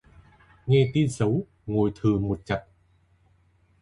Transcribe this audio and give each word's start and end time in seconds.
Nghe 0.67 0.91
tin 0.93 1.09
xấu, 1.09 1.47
ngồi 1.65 1.91
thừ 1.95 2.19
một 2.19 2.41
chặp 2.45 2.63